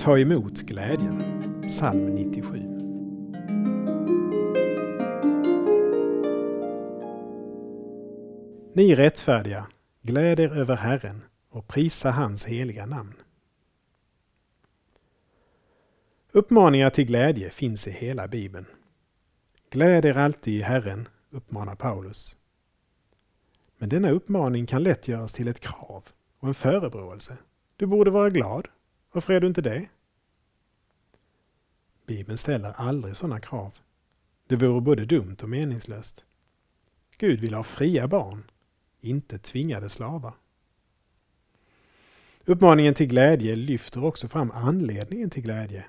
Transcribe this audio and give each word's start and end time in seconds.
Ta 0.00 0.18
emot 0.18 0.60
glädjen. 0.60 1.22
Psalm 1.68 2.14
97. 2.14 2.58
Ni 8.74 8.94
rättfärdiga, 8.94 9.66
gläd 10.02 10.40
er 10.40 10.56
över 10.56 10.76
Herren 10.76 11.22
och 11.50 11.68
prisa 11.68 12.10
hans 12.10 12.44
heliga 12.44 12.86
namn. 12.86 13.14
Uppmaningar 16.32 16.90
till 16.90 17.06
glädje 17.06 17.50
finns 17.50 17.88
i 17.88 17.90
hela 17.90 18.28
Bibeln. 18.28 18.66
Gläd 19.70 20.04
er 20.04 20.16
alltid 20.16 20.54
i 20.54 20.62
Herren, 20.62 21.08
uppmanar 21.30 21.74
Paulus. 21.74 22.36
Men 23.78 23.88
denna 23.88 24.10
uppmaning 24.10 24.66
kan 24.66 24.82
lätt 24.82 25.08
göras 25.08 25.32
till 25.32 25.48
ett 25.48 25.60
krav 25.60 26.04
och 26.38 26.48
en 26.48 26.54
förebråelse. 26.54 27.38
Du 27.76 27.86
borde 27.86 28.10
vara 28.10 28.30
glad. 28.30 28.68
Varför 29.12 29.32
är 29.32 29.40
du 29.40 29.46
inte 29.46 29.62
det? 29.62 29.88
Bibeln 32.06 32.38
ställer 32.38 32.72
aldrig 32.72 33.16
sådana 33.16 33.40
krav. 33.40 33.78
Det 34.46 34.56
vore 34.56 34.80
både 34.80 35.04
dumt 35.04 35.36
och 35.42 35.48
meningslöst. 35.48 36.24
Gud 37.18 37.40
vill 37.40 37.54
ha 37.54 37.62
fria 37.62 38.08
barn, 38.08 38.50
inte 39.00 39.38
tvingade 39.38 39.88
slavar. 39.88 40.34
Uppmaningen 42.44 42.94
till 42.94 43.06
glädje 43.06 43.56
lyfter 43.56 44.04
också 44.04 44.28
fram 44.28 44.50
anledningen 44.50 45.30
till 45.30 45.42
glädje. 45.42 45.84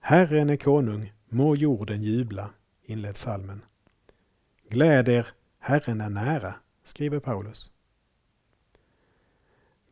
Herren 0.00 0.50
är 0.50 0.56
konung, 0.56 1.12
må 1.28 1.56
jorden 1.56 2.02
jubla, 2.02 2.50
inleds 2.82 3.20
salmen. 3.20 3.62
Gläd 4.68 5.08
er, 5.08 5.26
Herren 5.58 6.00
är 6.00 6.10
nära, 6.10 6.54
skriver 6.84 7.20
Paulus. 7.20 7.73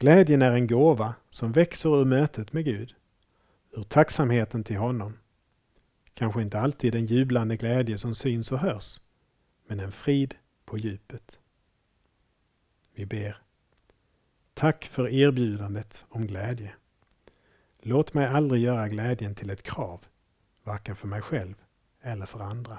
Glädjen 0.02 0.42
är 0.42 0.52
en 0.52 0.66
gåva 0.66 1.15
som 1.29 1.52
växer 1.52 2.01
ur 2.01 2.05
mötet 2.05 2.53
med 2.53 2.64
Gud, 2.64 2.95
ur 3.72 3.83
tacksamheten 3.83 4.64
till 4.64 4.77
honom. 4.77 5.19
Kanske 6.14 6.42
inte 6.42 6.61
alltid 6.61 6.94
en 6.94 7.06
jublande 7.06 7.56
glädje 7.56 7.98
som 7.98 8.14
syns 8.14 8.53
och 8.53 8.59
hörs, 8.59 9.00
men 9.67 9.81
en 9.81 9.92
frid 9.92 10.34
på 10.64 10.78
djupet. 10.78 11.39
Vi 12.94 13.06
ber. 13.06 13.36
Tack 14.55 14.84
för 14.84 15.09
erbjudandet 15.09 16.05
om 16.09 16.27
glädje. 16.27 16.75
Låt 17.78 18.14
mig 18.14 18.27
aldrig 18.27 18.62
göra 18.62 18.89
glädjen 18.89 19.34
till 19.34 19.50
ett 19.50 19.62
krav, 19.62 20.00
varken 20.64 20.97
för 20.97 21.09
mig 21.09 21.22
själv 21.22 21.55
eller 22.00 22.27
för 22.27 22.41
andra. 22.41 22.78